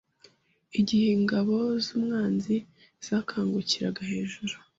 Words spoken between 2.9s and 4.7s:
zakangukiraga hejuru